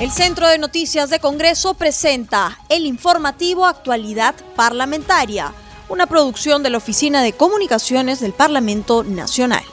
[0.00, 5.52] El Centro de Noticias de Congreso presenta el informativo Actualidad Parlamentaria,
[5.88, 9.64] una producción de la Oficina de Comunicaciones del Parlamento Nacional.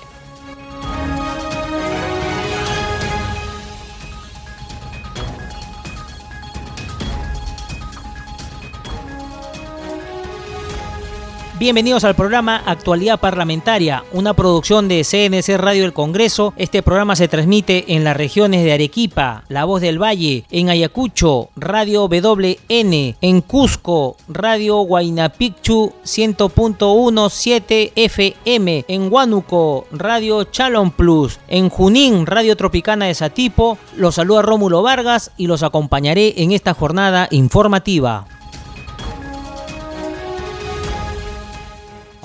[11.57, 16.53] Bienvenidos al programa Actualidad Parlamentaria, una producción de CNC Radio del Congreso.
[16.57, 21.51] Este programa se transmite en las regiones de Arequipa, La Voz del Valle, en Ayacucho,
[21.55, 32.25] Radio WN, en Cusco, Radio Huaynapichu 100.17 FM, en Huánuco, Radio Chalon Plus, en Junín,
[32.25, 33.77] Radio Tropicana de Satipo.
[33.95, 38.27] Los saluda Rómulo Vargas y los acompañaré en esta jornada informativa.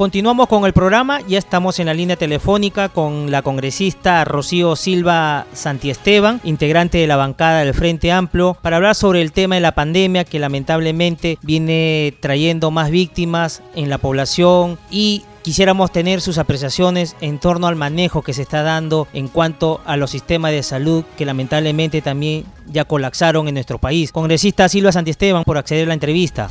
[0.00, 5.44] Continuamos con el programa, ya estamos en la línea telefónica con la congresista Rocío Silva
[5.52, 9.74] Santiesteban, integrante de la bancada del Frente Amplio, para hablar sobre el tema de la
[9.74, 17.14] pandemia que lamentablemente viene trayendo más víctimas en la población y quisiéramos tener sus apreciaciones
[17.20, 21.04] en torno al manejo que se está dando en cuanto a los sistemas de salud
[21.18, 24.12] que lamentablemente también ya colapsaron en nuestro país.
[24.12, 26.48] Congresista Silva Santiesteban por acceder a la entrevista.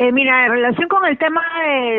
[0.00, 1.42] Eh, mira, en relación con el tema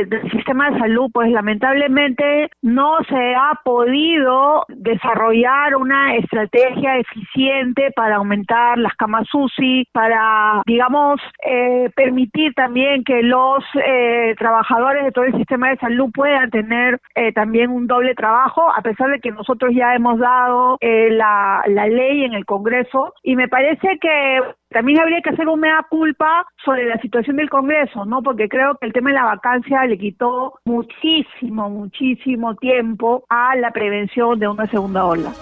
[0.08, 8.16] del sistema de salud, pues lamentablemente no se ha podido desarrollar una estrategia eficiente para
[8.16, 15.26] aumentar las camas UCI, para, digamos, eh, permitir también que los eh, trabajadores de todo
[15.26, 19.32] el sistema de salud puedan tener eh, también un doble trabajo, a pesar de que
[19.32, 23.14] nosotros ya hemos dado eh, la, la ley en el Congreso.
[23.24, 27.50] Y me parece que también habría que hacer un mea culpa sobre la situación del
[27.50, 28.22] Congreso, ¿no?
[28.22, 33.72] Porque creo que el tema de la vacancia le quitó muchísimo, muchísimo tiempo a la
[33.72, 35.34] prevención de una segunda ola.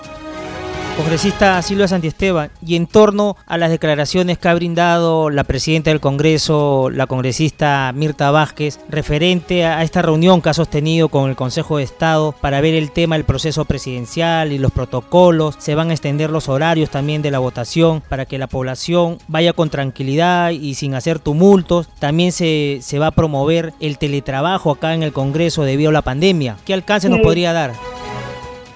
[0.97, 5.99] Congresista Silvia Santiesteban, y en torno a las declaraciones que ha brindado la presidenta del
[5.99, 11.77] Congreso, la congresista Mirta Vázquez, referente a esta reunión que ha sostenido con el Consejo
[11.77, 15.93] de Estado para ver el tema del proceso presidencial y los protocolos, se van a
[15.93, 20.73] extender los horarios también de la votación para que la población vaya con tranquilidad y
[20.73, 21.87] sin hacer tumultos.
[21.99, 26.01] También se, se va a promover el teletrabajo acá en el Congreso debido a la
[26.01, 26.57] pandemia.
[26.65, 27.96] ¿Qué alcance nos podría dar?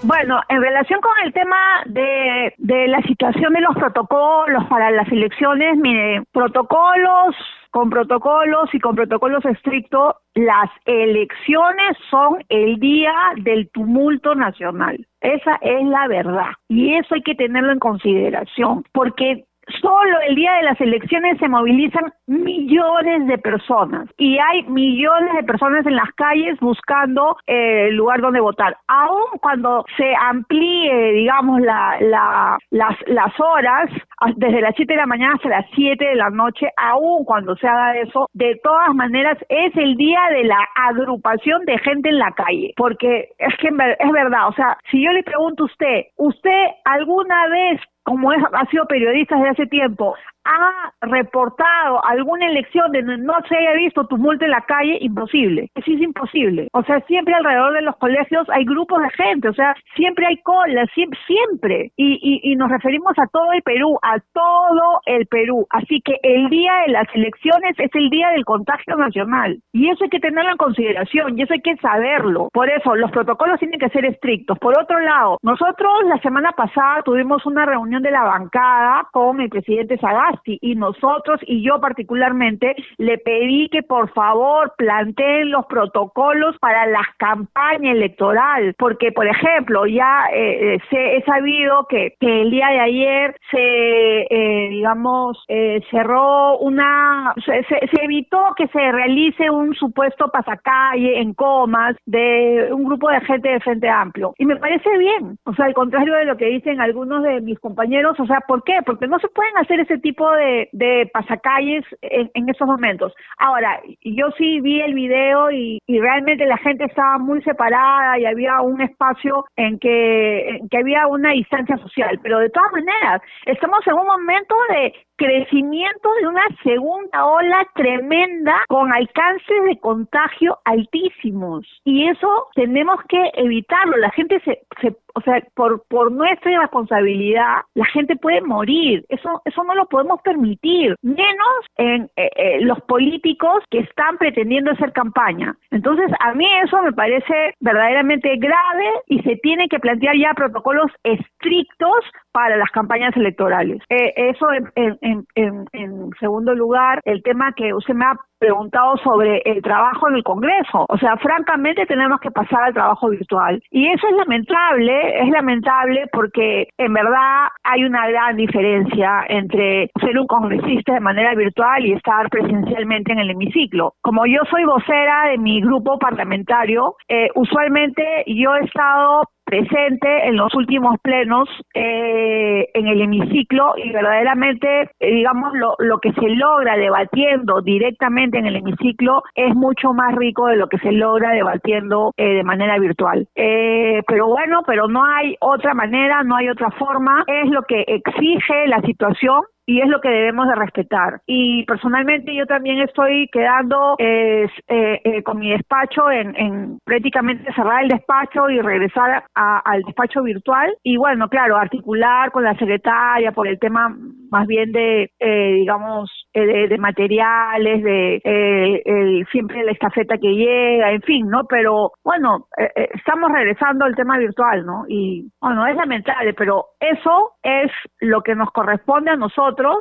[0.03, 5.07] Bueno, en relación con el tema de, de la situación de los protocolos para las
[5.11, 7.35] elecciones, mire, protocolos
[7.71, 15.07] con protocolos y con protocolos estrictos, las elecciones son el día del tumulto nacional.
[15.21, 16.51] Esa es la verdad.
[16.67, 19.45] Y eso hay que tenerlo en consideración, porque
[19.81, 25.43] solo el día de las elecciones se movilizan millones de personas y hay millones de
[25.43, 28.77] personas en las calles buscando eh, el lugar donde votar.
[28.87, 33.89] Aún cuando se amplíe, digamos, la, la, las, horas,
[34.35, 37.67] desde las 7 de la mañana hasta las 7 de la noche, aún cuando se
[37.67, 42.31] haga eso, de todas maneras es el día de la agrupación de gente en la
[42.31, 42.73] calle.
[42.75, 47.47] Porque es que es verdad, o sea, si yo le pregunto a usted, ¿usted alguna
[47.47, 53.33] vez como es, ha sido periodista desde hace tiempo, ha reportado alguna elección donde no
[53.47, 55.69] se haya visto tumulto en la calle, imposible.
[55.85, 56.67] Sí, es imposible.
[56.73, 60.37] O sea, siempre alrededor de los colegios hay grupos de gente, o sea, siempre hay
[60.41, 61.19] colas, siempre.
[61.27, 61.91] siempre.
[61.95, 65.65] Y, y, y nos referimos a todo el Perú, a todo el Perú.
[65.69, 69.59] Así que el día de las elecciones es el día del contagio nacional.
[69.73, 72.49] Y eso hay que tenerlo en consideración, y eso hay que saberlo.
[72.53, 74.57] Por eso, los protocolos tienen que ser estrictos.
[74.59, 79.49] Por otro lado, nosotros la semana pasada tuvimos una reunión de la bancada con el
[79.49, 86.57] presidente Sagasti y nosotros y yo particularmente le pedí que por favor planteen los protocolos
[86.59, 92.51] para la campaña electoral, porque por ejemplo ya eh, eh, se, he sabido que, el
[92.51, 98.91] día de ayer se, eh, digamos, eh, cerró una, se, se, se evitó que se
[98.91, 104.33] realice un supuesto pasacalle en comas de un grupo de gente de Frente Amplio.
[104.37, 107.59] Y me parece bien, o sea, al contrario de lo que dicen algunos de mis
[107.59, 108.79] compañeros, o sea, ¿por qué?
[108.85, 113.13] Porque no se pueden hacer ese tipo de, pasacalles en, en esos momentos.
[113.37, 118.59] Ahora, yo sí vi el video y, realmente la gente estaba muy separada y había
[118.61, 124.07] un espacio en que, había una distancia social, pero de todas maneras, estamos en un
[124.07, 132.47] momento de crecimiento de una segunda ola tremenda con alcances de contagio altísimos y eso
[132.55, 138.15] tenemos que evitarlo la gente se, se o sea, por, por nuestra irresponsabilidad, la gente
[138.15, 139.05] puede morir.
[139.09, 144.71] Eso, eso no lo podemos permitir, menos en eh, eh, los políticos que están pretendiendo
[144.71, 145.55] hacer campaña.
[145.71, 150.91] Entonces, a mí eso me parece verdaderamente grave y se tiene que plantear ya protocolos
[151.03, 151.99] estrictos
[152.31, 153.81] para las campañas electorales.
[153.89, 158.97] Eh, eso en, en, en, en, segundo lugar, el tema que usted me ha preguntado
[158.97, 160.85] sobre el trabajo en el Congreso.
[160.89, 163.61] O sea, francamente tenemos que pasar al trabajo virtual.
[163.69, 170.17] Y eso es lamentable, es lamentable porque en verdad hay una gran diferencia entre ser
[170.17, 173.93] un congresista de manera virtual y estar presencialmente en el hemiciclo.
[174.01, 179.21] Como yo soy vocera de mi grupo parlamentario, eh, usualmente yo he estado
[179.51, 186.13] presente en los últimos plenos eh, en el hemiciclo y verdaderamente, eh, digamos, lo, que
[186.13, 190.93] se logra debatiendo directamente en el hemiciclo es mucho más rico de lo que se
[190.93, 193.27] logra debatiendo eh, de manera virtual.
[193.35, 198.67] pero bueno, pero no hay otra manera, no hay otra forma, es lo que exige
[198.67, 201.21] la situación y es lo que debemos de respetar.
[201.25, 207.83] Y personalmente yo también estoy quedando eh, eh, con mi despacho en, en, prácticamente cerrar
[207.83, 213.47] el despacho y regresar al despacho virtual y bueno, claro, articular con la secretaria por
[213.47, 213.95] el tema
[214.31, 220.33] más bien de, eh, digamos, eh, de, materiales, de eh, el, siempre la estafeta que
[220.33, 221.43] llega, en fin, ¿no?
[221.47, 224.85] Pero bueno, estamos regresando al tema virtual, ¿no?
[224.87, 229.77] Y bueno, es lamentable, pero eso es lo que nos corresponde a nosotros,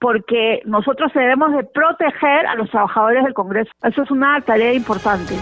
[0.00, 3.70] porque nosotros debemos de proteger a los trabajadores del Congreso.
[3.82, 5.34] Eso es una tarea importante.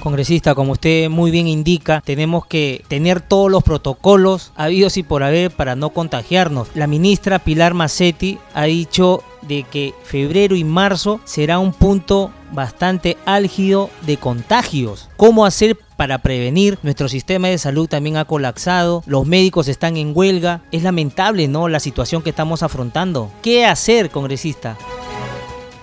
[0.00, 5.22] Congresista, como usted muy bien indica, tenemos que tener todos los protocolos habidos y por
[5.22, 6.68] haber para no contagiarnos.
[6.74, 13.16] La ministra Pilar Macetti ha dicho de que febrero y marzo será un punto bastante
[13.24, 15.08] álgido de contagios.
[15.16, 16.78] ¿Cómo hacer para prevenir?
[16.82, 20.62] Nuestro sistema de salud también ha colapsado, los médicos están en huelga.
[20.72, 21.68] Es lamentable, ¿no?
[21.68, 23.30] La situación que estamos afrontando.
[23.42, 24.76] ¿Qué hacer, congresista?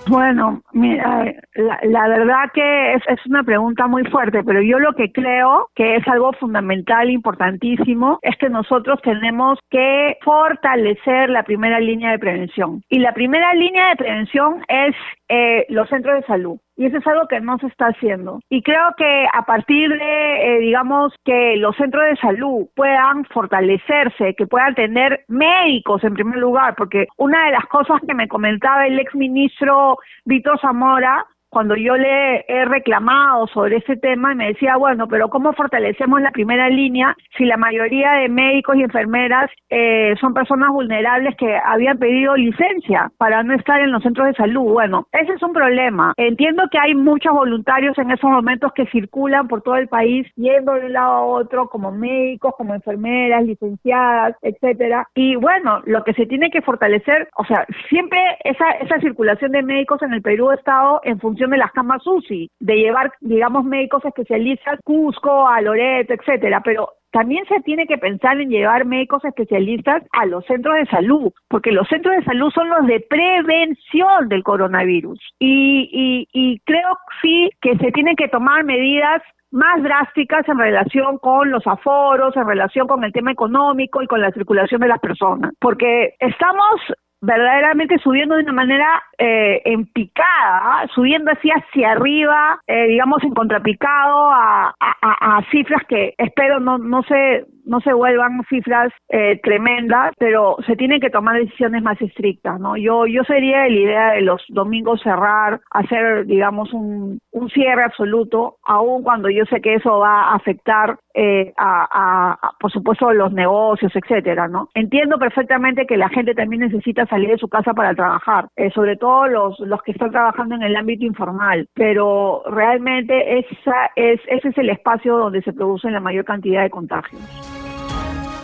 [0.08, 5.12] Bueno, mira, la, verdad que es, es, una pregunta muy fuerte, pero yo lo que
[5.12, 12.12] creo que es algo fundamental, importantísimo, es que nosotros tenemos que fortalecer la primera línea
[12.12, 12.82] de prevención.
[12.88, 14.94] Y la primera línea de prevención es
[15.28, 16.58] eh, los centros de salud.
[16.76, 18.40] Y eso es algo que no se está haciendo.
[18.48, 24.34] Y creo que a partir de, eh, digamos, que los centros de salud puedan fortalecerse,
[24.34, 28.86] que puedan tener médicos en primer lugar, porque una de las cosas que me comentaba
[28.86, 34.76] el ex ministro Víctor Zamora cuando yo le he reclamado sobre ese tema, me decía,
[34.76, 40.14] bueno, pero ¿cómo fortalecemos la primera línea si la mayoría de médicos y enfermeras eh,
[40.20, 44.72] son personas vulnerables que habían pedido licencia para no estar en los centros de salud?
[44.72, 46.12] Bueno, ese es un problema.
[46.16, 50.74] Entiendo que hay muchos voluntarios en esos momentos que circulan por todo el país yendo
[50.74, 55.08] de un lado a otro como médicos, como enfermeras, licenciadas, etcétera.
[55.14, 59.62] Y bueno, lo que se tiene que fortalecer, o sea, siempre esa, esa circulación de
[59.62, 63.64] médicos en el Perú ha estado en función de las camas UCI, de llevar, digamos,
[63.64, 69.24] médicos especialistas Cusco, a Loreto, etcétera, pero también se tiene que pensar en llevar médicos
[69.24, 74.28] especialistas a los centros de salud, porque los centros de salud son los de prevención
[74.28, 75.18] del coronavirus.
[75.38, 81.18] Y, y, y creo sí que se tienen que tomar medidas más drásticas en relación
[81.18, 85.00] con los aforos, en relación con el tema económico y con la circulación de las
[85.00, 86.80] personas, porque estamos
[87.20, 90.26] verdaderamente subiendo de una manera eh, en picada,
[90.62, 90.86] ¿ah?
[90.94, 97.02] subiendo así hacia arriba, eh, digamos en contrapicado a, a, cifras que espero no, no
[97.02, 102.58] se no se vuelvan cifras eh, tremendas, pero se tienen que tomar decisiones más estrictas,
[102.58, 102.76] ¿no?
[102.76, 107.20] Yo yo sería la idea de los domingos cerrar, hacer, digamos, un,
[107.54, 112.70] cierre absoluto, aun cuando yo sé que eso va a afectar eh, a, a, por
[112.70, 114.68] supuesto, los negocios, etcétera, ¿no?
[114.74, 118.96] Entiendo perfectamente que la gente también necesita salir de su casa para trabajar, eh, sobre
[118.96, 124.48] todo los, los que están trabajando en el ámbito informal, pero realmente esa es, ese
[124.48, 127.57] es el espacio donde se producen la mayor cantidad de contagios.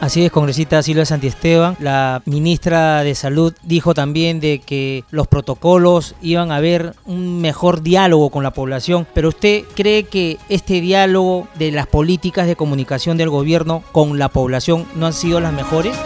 [0.05, 6.15] Así es, congresista Silvia Santiesteban, la ministra de Salud dijo también de que los protocolos
[6.21, 11.49] iban a haber un mejor diálogo con la población, pero usted cree que este diálogo
[11.59, 15.99] de las políticas de comunicación del gobierno con la población no han sido las mejores?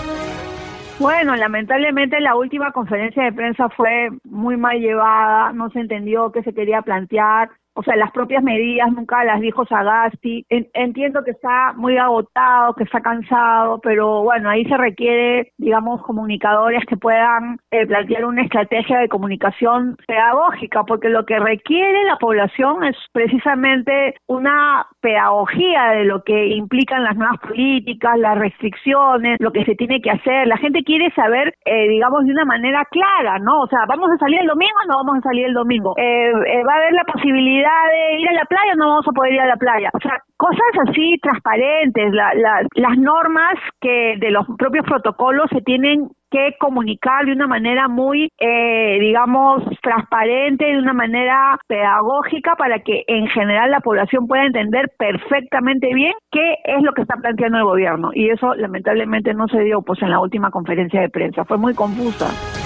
[1.00, 6.44] Bueno, lamentablemente la última conferencia de prensa fue muy mal llevada, no se entendió qué
[6.44, 10.44] se quería plantear, o sea, las propias medidas nunca las dijo Sagasti.
[10.48, 16.84] entiendo que está muy agotado, que está cansado, pero bueno, ahí se requiere, digamos, comunicadores
[16.86, 22.82] que puedan eh, plantear una estrategia de comunicación pedagógica, porque lo que requiere la población
[22.82, 29.64] es precisamente una pedagogía de lo que implican las nuevas políticas, las restricciones, lo que
[29.64, 30.48] se tiene que hacer.
[30.48, 33.60] La gente quiere saber, eh, digamos, de una manera clara, ¿no?
[33.60, 35.94] O sea, ¿vamos a salir el domingo o no vamos a salir el domingo?
[35.96, 39.12] Eh, eh, ¿Va a haber la posibilidad de ir a la playa no vamos a
[39.12, 39.90] poder ir a la playa?
[39.92, 46.56] O sea, cosas así transparentes, las normas que de los propios protocolos se tienen que
[46.58, 53.26] comunicar de una manera muy, eh, digamos, transparente, de una manera pedagógica para que en
[53.28, 58.10] general la población pueda entender perfectamente bien qué es lo que está planteando el gobierno.
[58.12, 61.74] Y eso lamentablemente no se dio pues en la última conferencia de prensa, fue muy
[61.74, 62.57] confusa.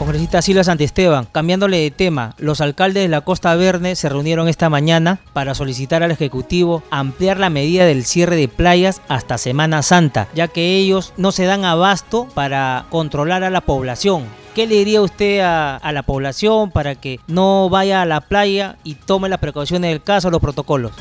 [0.00, 4.70] Congresista Silva Santisteban, cambiándole de tema, los alcaldes de la Costa Verde se reunieron esta
[4.70, 10.26] mañana para solicitar al Ejecutivo ampliar la medida del cierre de playas hasta Semana Santa,
[10.32, 14.24] ya que ellos no se dan abasto para controlar a la población.
[14.54, 18.94] ¿Qué le diría usted a, la población para que no vaya a la playa y
[18.94, 20.92] tome las precauciones del caso, los protocolos?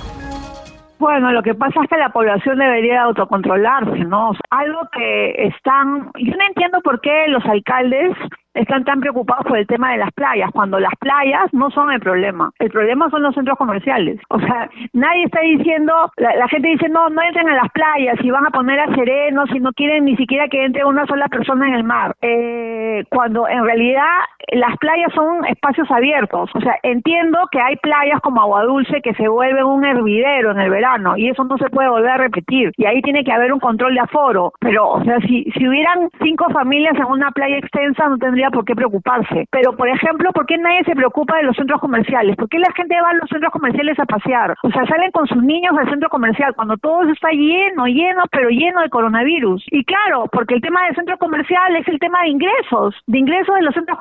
[0.99, 4.33] Bueno, lo que pasa es que la población debería autocontrolarse, ¿no?
[4.49, 8.11] algo que están, yo no entiendo por qué los alcaldes
[8.59, 11.99] están tan preocupados por el tema de las playas, cuando las playas no son el
[11.99, 12.51] problema.
[12.59, 14.19] El problema son los centros comerciales.
[14.29, 18.29] O sea, nadie está diciendo, la, gente dice, no, no entren a las playas y
[18.29, 21.67] van a poner a serenos y no quieren ni siquiera que entre una sola persona
[21.67, 22.15] en el mar.
[22.21, 24.09] Eh, cuando en realidad
[24.53, 26.49] las playas son espacios abiertos.
[26.53, 30.59] O sea, entiendo que hay playas como Agua Dulce que se vuelven un hervidero en
[30.59, 32.71] el verano y eso no se puede volver a repetir.
[32.77, 34.53] Y ahí tiene que haber un control de aforo.
[34.59, 38.65] Pero, o sea, si, si hubieran cinco familias en una playa extensa, no tendría por
[38.65, 39.45] qué preocuparse.
[39.51, 42.35] Pero, por ejemplo, ¿por qué nadie se preocupa de los centros comerciales?
[42.35, 44.55] ¿Por qué la gente va a los centros comerciales a pasear?
[44.63, 48.49] O sea, salen con sus niños al centro comercial cuando todo está lleno, lleno, pero
[48.49, 49.65] lleno de coronavirus.
[49.71, 53.55] Y claro, porque el tema del centro comercial es el tema de ingresos, de ingresos
[53.55, 53.97] de los centros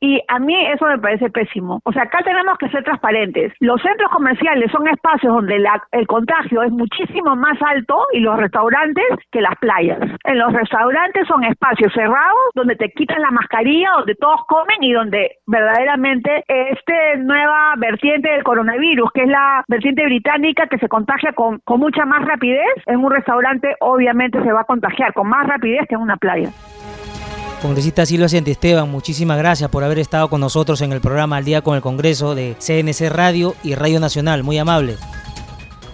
[0.00, 1.80] Y a mí eso me parece pésimo.
[1.84, 3.52] O sea, acá tenemos que ser transparentes.
[3.60, 8.36] Los centros comerciales son espacios donde la, el contagio es muchísimo más alto y los
[8.36, 9.98] restaurantes que las playas.
[10.24, 14.92] En los restaurantes son espacios cerrados donde te quitan la mascarilla donde todos comen y
[14.92, 21.32] donde verdaderamente este nueva vertiente del coronavirus, que es la vertiente británica que se contagia
[21.32, 25.46] con, con mucha más rapidez, en un restaurante obviamente se va a contagiar con más
[25.46, 26.50] rapidez que en una playa.
[27.60, 31.60] Congresista Silvia Esteban, muchísimas gracias por haber estado con nosotros en el programa Al Día
[31.60, 34.42] con el Congreso de CNC Radio y Radio Nacional.
[34.42, 34.96] Muy amable.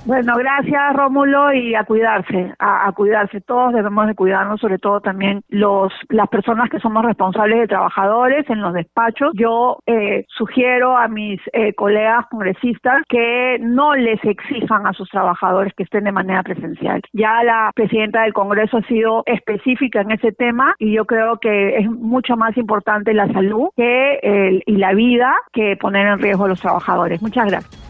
[0.07, 3.41] Bueno, gracias Rómulo y a cuidarse, a, cuidarse.
[3.41, 8.49] Todos debemos de cuidarnos, sobre todo también los las personas que somos responsables de trabajadores
[8.49, 9.33] en los despachos.
[9.35, 15.75] Yo eh, sugiero a mis eh, colegas congresistas que no les exijan a sus trabajadores
[15.75, 17.03] que estén de manera presencial.
[17.13, 21.79] Ya la presidenta del Congreso ha sido específica en ese tema y yo creo que
[21.79, 26.49] es mucho más importante la salud que y la vida que poner en riesgo a
[26.49, 27.21] los trabajadores.
[27.21, 27.86] Muchas gracias.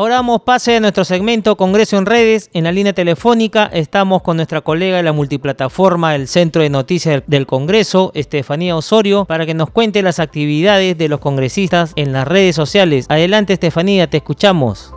[0.00, 2.48] Ahora damos pase a nuestro segmento Congreso en Redes.
[2.54, 7.22] En la línea telefónica estamos con nuestra colega de la multiplataforma del Centro de Noticias
[7.26, 12.26] del Congreso, Estefanía Osorio, para que nos cuente las actividades de los congresistas en las
[12.26, 13.04] redes sociales.
[13.10, 14.94] Adelante Estefanía, te escuchamos.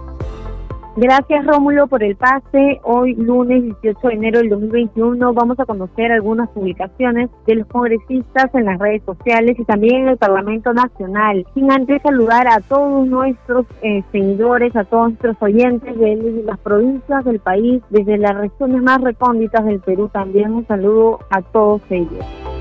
[0.95, 2.79] Gracias Rómulo por el pase.
[2.83, 8.53] Hoy lunes 18 de enero del 2021 vamos a conocer algunas publicaciones de los congresistas
[8.53, 11.47] en las redes sociales y también en el Parlamento Nacional.
[11.55, 17.25] Sin antes saludar a todos nuestros eh, seguidores, a todos nuestros oyentes de las provincias
[17.25, 22.52] del país, desde las regiones más recónditas del Perú también un saludo a todos ellos.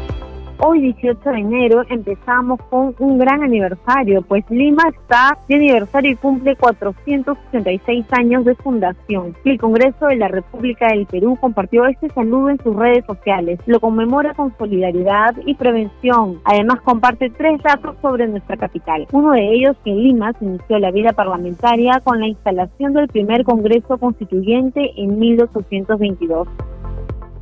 [0.64, 6.14] Hoy 18 de enero empezamos con un gran aniversario, pues Lima está de aniversario y
[6.14, 9.34] cumple 486 años de fundación.
[9.44, 13.58] El Congreso de la República del Perú compartió este saludo en sus redes sociales.
[13.66, 16.38] Lo conmemora con solidaridad y prevención.
[16.44, 19.08] Además comparte tres datos sobre nuestra capital.
[19.10, 23.08] Uno de ellos que en Lima se inició la vida parlamentaria con la instalación del
[23.08, 26.46] primer Congreso Constituyente en 1822.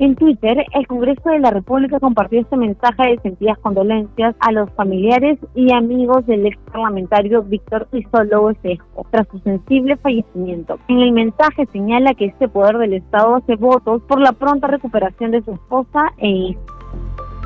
[0.00, 4.70] En Twitter, el Congreso de la República compartió este mensaje de sentidas condolencias a los
[4.70, 10.78] familiares y amigos del ex parlamentario Víctor Isolo Espejo tras su sensible fallecimiento.
[10.88, 15.32] En el mensaje señala que este poder del Estado hace votos por la pronta recuperación
[15.32, 16.60] de su esposa e hija.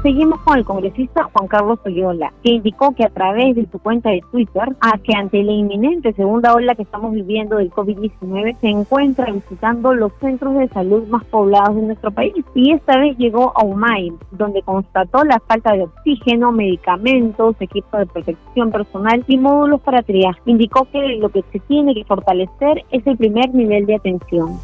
[0.04, 4.10] Seguimos con el congresista Juan Carlos Oyola, que indicó que a través de su cuenta
[4.10, 8.68] de Twitter, a que ante la inminente segunda ola que estamos viviendo del COVID-19, se
[8.68, 12.34] encuentra visitando los centros de salud más poblados de nuestro país.
[12.54, 18.04] Y esta vez llegó a UMAI, donde constató la falta de oxígeno, medicamentos, equipos de
[18.04, 20.38] protección personal y módulos para triaje.
[20.44, 24.58] Indicó que lo que se tiene que fortalecer es el primer nivel de atención.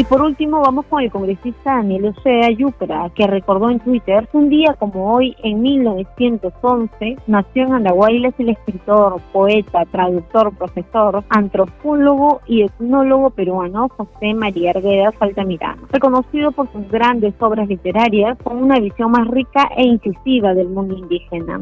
[0.00, 4.48] Y por último vamos con el congresista Daniel Osea Yupra, que recordó en Twitter, un
[4.48, 12.62] día como hoy, en 1911, nació en Andahuaylas el escritor, poeta, traductor, profesor, antropólogo y
[12.62, 19.10] etnólogo peruano José María Arguedas Altamirano, reconocido por sus grandes obras literarias con una visión
[19.10, 21.60] más rica e incisiva del mundo indígena.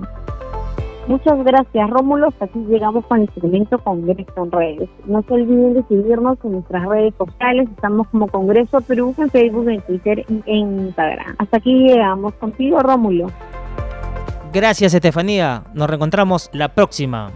[1.08, 2.28] Muchas gracias, Rómulo.
[2.38, 4.90] Así llegamos con el segmento Congreso en Redes.
[5.06, 7.66] No se olviden de seguirnos en nuestras redes sociales.
[7.74, 11.34] Estamos como Congreso Perú en Facebook, en Twitter y en Instagram.
[11.38, 13.28] Hasta aquí llegamos contigo, Rómulo.
[14.52, 15.64] Gracias, Estefanía.
[15.72, 17.32] Nos reencontramos la próxima.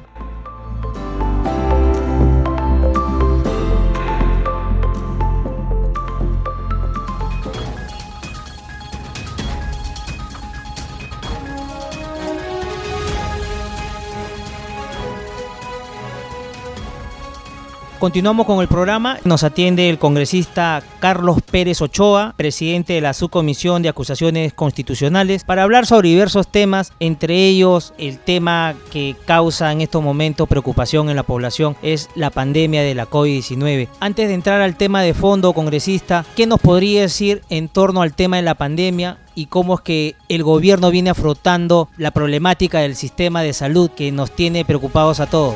[18.02, 19.18] Continuamos con el programa.
[19.22, 25.62] Nos atiende el congresista Carlos Pérez Ochoa, presidente de la Subcomisión de Acusaciones Constitucionales, para
[25.62, 31.14] hablar sobre diversos temas, entre ellos el tema que causa en estos momentos preocupación en
[31.14, 33.86] la población es la pandemia de la COVID-19.
[34.00, 38.14] Antes de entrar al tema de fondo, congresista, ¿qué nos podría decir en torno al
[38.14, 39.18] tema de la pandemia?
[39.34, 44.12] y cómo es que el gobierno viene afrontando la problemática del sistema de salud que
[44.12, 45.54] nos tiene preocupados a todos.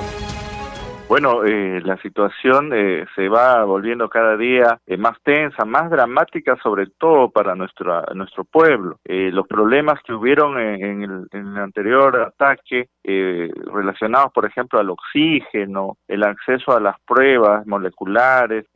[1.09, 6.57] Bueno, eh, la situación eh, se va volviendo cada día eh, más tensa, más dramática,
[6.61, 8.99] sobre todo para nuestro nuestro pueblo.
[9.05, 15.97] los problemas que hubieron en, el, en el, anterior ataque, relacionados, por ejemplo, al oxígeno,
[16.09, 18.67] el acceso a las pruebas moleculares,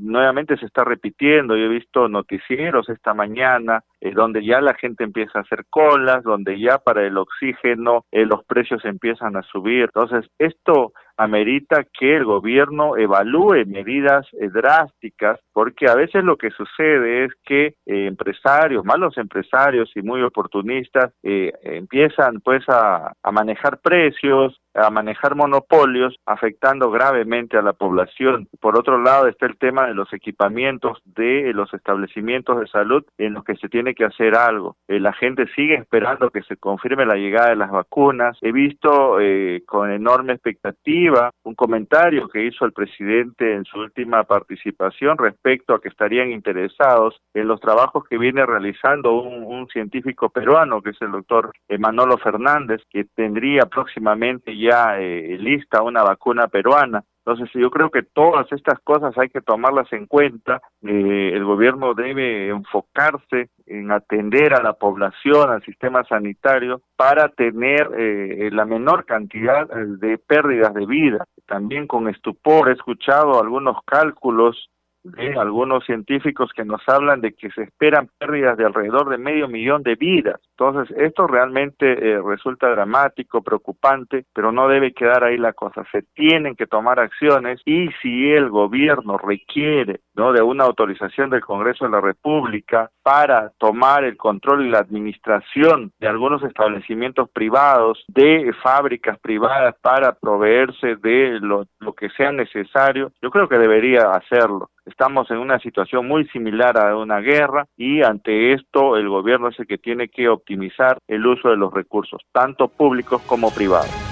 [0.00, 1.56] nuevamente se está repitiendo.
[1.56, 3.82] Yo he visto noticieros esta mañana
[4.14, 8.84] donde ya la gente empieza a hacer colas, donde ya para el oxígeno los precios
[8.84, 9.90] empiezan a subir.
[9.92, 16.50] Entonces, esto amerita que el gobierno evalúe medidas eh, drásticas, porque a veces lo que
[16.50, 23.32] sucede es que eh, empresarios, malos empresarios y muy oportunistas, eh, empiezan pues a, a
[23.32, 28.48] manejar precios, a manejar monopolios afectando gravemente a la población.
[28.58, 33.34] Por otro lado está el tema de los equipamientos de los establecimientos de salud en
[33.34, 34.76] los que se tiene que hacer algo.
[34.86, 38.38] La gente sigue esperando que se confirme la llegada de las vacunas.
[38.42, 39.18] He visto
[39.66, 41.09] con enorme expectativa
[41.44, 47.20] un comentario que hizo el presidente en su última participación respecto a que estarían interesados
[47.34, 52.82] en los trabajos que viene realizando un, científico peruano que es el doctor Manolo Fernández
[52.90, 57.04] que tendría próximamente ya eh, lista una vacuna peruana.
[57.24, 60.60] Entonces yo creo que todas estas cosas hay que tomarlas en cuenta.
[60.82, 67.90] Eh, el gobierno debe enfocarse en atender a la población, al sistema sanitario, para tener
[67.96, 71.24] eh, la menor cantidad de pérdidas de vida.
[71.46, 74.70] También con estupor he escuchado algunos cálculos
[75.02, 79.48] de algunos científicos que nos hablan de que se esperan pérdidas de alrededor de medio
[79.48, 80.40] millón de vidas.
[80.58, 85.84] Entonces, esto realmente eh, resulta dramático, preocupante, pero no debe quedar ahí la cosa.
[85.90, 90.32] Se tienen que tomar acciones y si el gobierno requiere ¿no?
[90.32, 95.92] de una autorización del Congreso de la República para tomar el control y la administración
[95.98, 103.12] de algunos establecimientos privados, de fábricas privadas para proveerse de lo, lo que sea necesario,
[103.22, 104.70] yo creo que debería hacerlo.
[104.90, 109.58] Estamos en una situación muy similar a una guerra y ante esto el gobierno es
[109.60, 114.09] el que tiene que optimizar el uso de los recursos, tanto públicos como privados.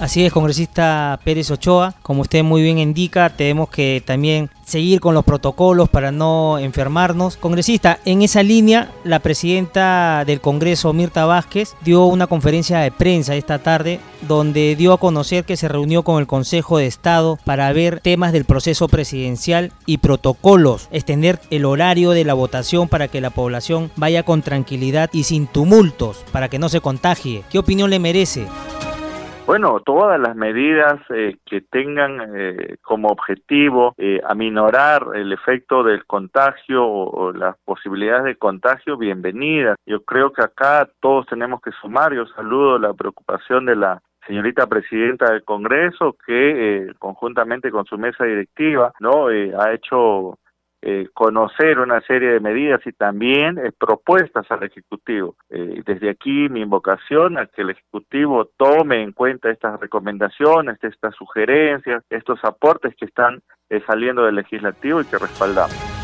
[0.00, 5.14] Así es, congresista Pérez Ochoa, como usted muy bien indica, tenemos que también seguir con
[5.14, 7.36] los protocolos para no enfermarnos.
[7.36, 13.34] Congresista, en esa línea, la presidenta del Congreso, Mirta Vázquez, dio una conferencia de prensa
[13.34, 17.70] esta tarde donde dio a conocer que se reunió con el Consejo de Estado para
[17.74, 23.20] ver temas del proceso presidencial y protocolos, extender el horario de la votación para que
[23.20, 27.44] la población vaya con tranquilidad y sin tumultos, para que no se contagie.
[27.50, 28.46] ¿Qué opinión le merece?
[29.46, 36.06] Bueno, todas las medidas eh, que tengan eh, como objetivo eh, aminorar el efecto del
[36.06, 39.76] contagio o, las posibilidades de contagio, bienvenidas.
[39.86, 42.14] Yo creo que acá todos tenemos que sumar.
[42.14, 48.24] Yo saludo la preocupación de la señorita presidenta del Congreso que conjuntamente con su mesa
[48.24, 50.38] directiva no ha hecho
[50.82, 55.36] eh, conocer una serie de medidas y también eh, propuestas al Ejecutivo.
[55.50, 61.14] Eh, desde aquí mi invocación a que el Ejecutivo tome en cuenta estas recomendaciones, estas
[61.16, 63.42] sugerencias, estos aportes que están
[63.86, 65.99] saliendo del legislativo y que respaldamos.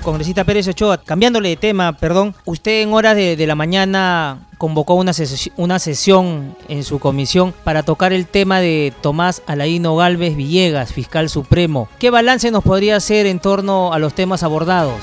[0.00, 5.12] Congresista Pérez Ochoa, cambiándole de tema, perdón, usted en horas de, la mañana convocó una,
[5.56, 11.28] una sesión en su comisión para tocar el tema de Tomás Alaino Galvez Villegas, fiscal
[11.28, 11.88] supremo.
[11.98, 15.00] ¿Qué balance nos podría hacer en torno a los temas abordados?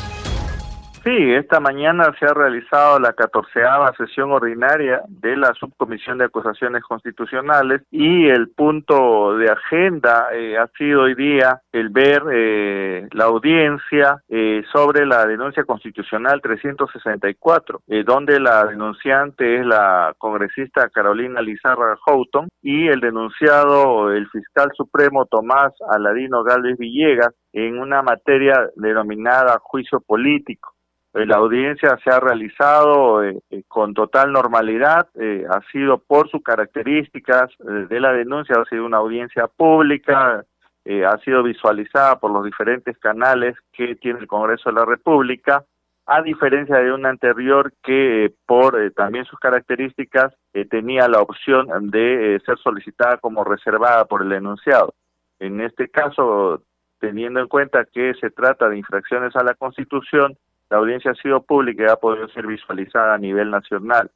[1.07, 6.83] Sí, esta mañana se ha realizado la catorceava sesión ordinaria de la Subcomisión de Acusaciones
[6.83, 13.23] Constitucionales y el punto de agenda eh, ha sido hoy día el ver eh, la
[13.23, 21.95] audiencia eh, sobre la denuncia constitucional 364, donde la denunciante es la congresista Carolina Lizarra
[22.05, 29.57] Houghton y el denunciado, el fiscal supremo Tomás Aladino Galvez Villegas, en una materia denominada
[29.61, 30.73] juicio político.
[31.17, 35.07] Eh, la audiencia se ha realizado eh, eh, con total normalidad,
[35.49, 40.45] ha sido por sus características de la denuncia, ha sido una audiencia pública,
[40.85, 45.65] ha sido visualizada por los diferentes canales que tiene el Congreso de la República,
[46.05, 50.33] a diferencia de una anterior que por también sus características
[50.69, 54.93] tenía la opción de ser solicitada como reservada por el denunciado.
[55.39, 56.61] En este caso,
[56.99, 60.37] teniendo en cuenta que se trata de infracciones a la Constitución,
[60.69, 64.11] la audiencia ha sido pública y ha podido ser visualizada a nivel nacional.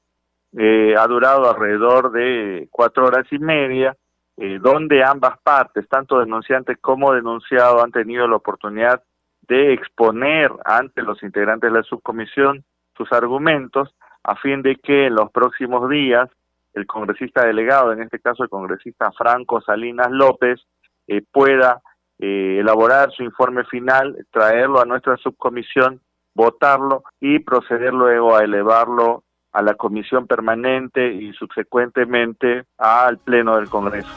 [0.57, 3.95] Eh, ha durado alrededor de cuatro horas y media,
[4.37, 9.01] eh, donde ambas partes, tanto denunciantes como denunciado, han tenido la oportunidad
[9.47, 12.63] de exponer ante los integrantes de la subcomisión
[12.97, 16.29] sus argumentos a fin de que en los próximos días
[16.73, 20.59] el congresista delegado, en este caso el congresista Franco Salinas López,
[21.07, 21.81] eh, pueda
[22.23, 25.99] elaborar su informe final, traerlo a nuestra subcomisión
[26.33, 33.69] votarlo y proceder luego a elevarlo a la comisión permanente y subsecuentemente al Pleno del
[33.69, 34.09] Congreso.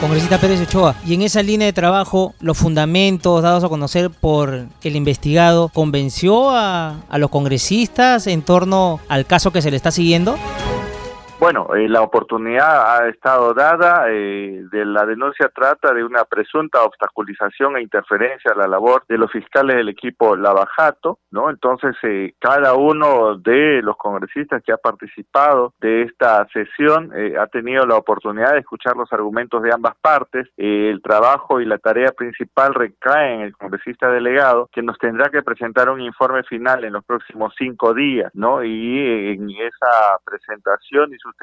[0.00, 4.66] Congresista Pérez Ochoa, y en esa línea de trabajo, los fundamentos dados a conocer por
[4.82, 9.92] el investigado, ¿convenció a, a los congresistas en torno al caso que se le está
[9.92, 10.36] siguiendo?
[11.44, 16.82] Bueno, eh, la oportunidad ha estado dada, eh, de la denuncia trata de una presunta
[16.82, 21.50] obstaculización e interferencia a la labor de los fiscales del equipo Lavajato, ¿no?
[21.50, 27.84] Entonces, eh, cada uno de los congresistas que ha participado de esta sesión ha tenido
[27.84, 30.48] la oportunidad de escuchar los argumentos de ambas partes.
[30.56, 35.42] el trabajo y la tarea principal recae en el congresista delegado, que nos tendrá que
[35.42, 38.64] presentar un informe final en los próximos cinco días, ¿no?
[38.64, 41.33] Y en esa presentación y su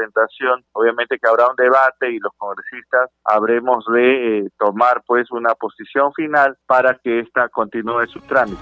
[0.73, 6.13] obviamente que habrá un debate y los congresistas habremos de eh, tomar pues una posición
[6.13, 8.62] final para que esta continúe su trámite.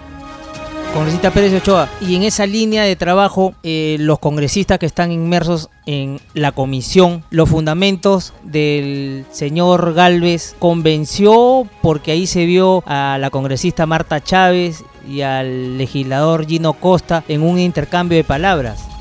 [0.93, 5.69] Congresista Pérez Ochoa, y en esa línea de trabajo, eh, los congresistas que están inmersos
[5.85, 13.29] en la comisión, los fundamentos del señor Galvez convenció porque ahí se vio a la
[13.29, 18.98] congresista Marta Chávez y al legislador Gino Costa en un intercambio de palabras.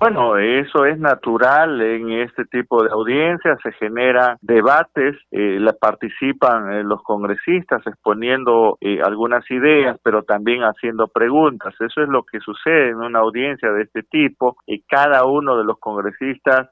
[0.00, 6.72] Bueno, eso es natural en este tipo de audiencias, se generan debates, eh, la participan
[6.72, 11.74] eh, los congresistas exponiendo eh, algunas ideas, pero también haciendo preguntas.
[11.78, 15.64] Eso es lo que sucede en una audiencia de este tipo y cada uno de
[15.64, 16.70] los congresistas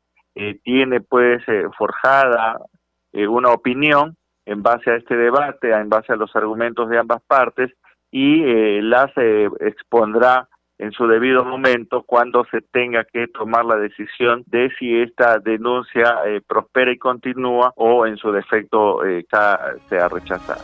[0.63, 1.43] tiene pues
[1.77, 2.61] forjada
[3.13, 7.73] una opinión en base a este debate, en base a los argumentos de ambas partes
[8.11, 9.11] y las
[9.59, 15.39] expondrá en su debido momento cuando se tenga que tomar la decisión de si esta
[15.39, 19.27] denuncia eh, prospera y continúa o en su defecto eh,
[19.89, 20.63] sea rechazada.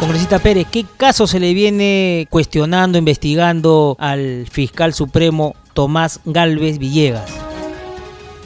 [0.00, 7.42] Congresista Pérez, ¿qué caso se le viene cuestionando, investigando al fiscal supremo Tomás Galvez Villegas?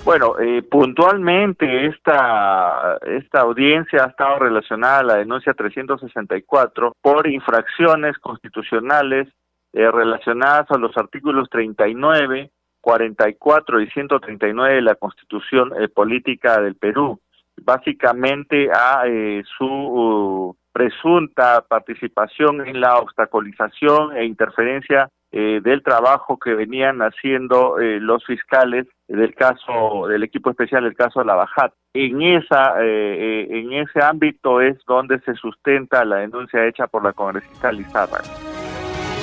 [0.04, 8.16] Bueno, eh, puntualmente esta, esta audiencia ha estado relacionada a la denuncia 364 por infracciones
[8.18, 9.28] constitucionales
[9.72, 16.74] eh, relacionadas a los artículos 39, 44 y 139 de la Constitución eh, Política del
[16.74, 17.20] Perú,
[17.62, 26.54] básicamente a eh, su uh, presunta participación en la obstaculización e interferencia del trabajo que
[26.54, 31.72] venían haciendo los fiscales del caso del equipo especial del caso de la Bajat.
[31.94, 37.70] En esa en ese ámbito es donde se sustenta la denuncia hecha por la congresista
[37.70, 38.22] Lizarra.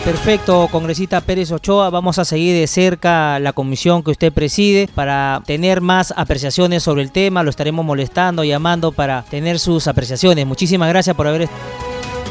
[0.08, 1.90] Perfecto, congresista Pérez Ochoa.
[1.90, 7.02] Vamos a seguir de cerca la comisión que usted preside para tener más apreciaciones sobre
[7.02, 7.44] el tema.
[7.44, 10.48] Lo estaremos molestando, llamando para tener sus apreciaciones.
[10.48, 11.60] Muchísimas gracias por haber estado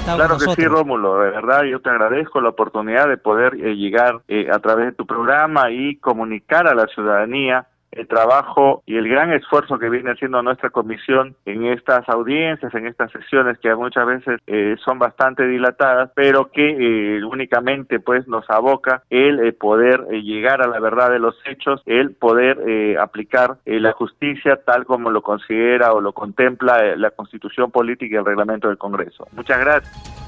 [0.05, 0.57] claro con nosotros.
[0.57, 4.49] que sí, Rómulo, de verdad yo te agradezco la oportunidad de poder eh, llegar eh,
[4.51, 9.33] a través de tu programa y comunicar a la ciudadanía el trabajo y el gran
[9.33, 14.41] esfuerzo que viene haciendo nuestra comisión en estas audiencias, en estas sesiones que muchas veces
[14.47, 20.23] eh, son bastante dilatadas, pero que eh, únicamente pues nos aboca el eh, poder eh,
[20.23, 25.11] llegar a la verdad de los hechos, el poder eh, aplicar la justicia tal como
[25.11, 29.27] lo considera o lo contempla la Constitución Política y el reglamento del Congreso.
[29.33, 30.26] Muchas gracias.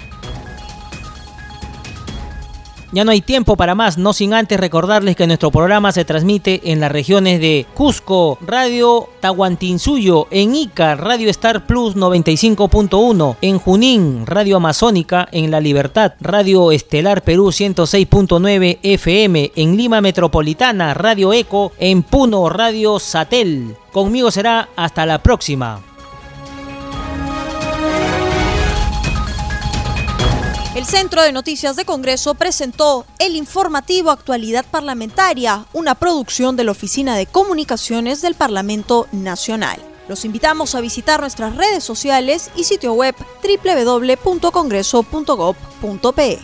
[2.91, 6.73] Ya no hay tiempo para más, no sin antes recordarles que nuestro programa se transmite
[6.73, 14.27] en las regiones de Cusco, Radio Tahuantinsuyo, en Ica, Radio Star Plus 95.1, en Junín,
[14.27, 21.73] Radio Amazónica, en La Libertad, Radio Estelar Perú 106.9 FM, en Lima Metropolitana, Radio Eco,
[21.79, 23.77] en Puno, Radio Satel.
[23.93, 25.88] Conmigo será hasta la próxima.
[30.79, 36.71] El Centro de Noticias de Congreso presentó el informativo Actualidad Parlamentaria, una producción de la
[36.71, 39.81] Oficina de Comunicaciones del Parlamento Nacional.
[40.07, 46.39] Los invitamos a visitar nuestras redes sociales y sitio web www.congreso.gov.pe.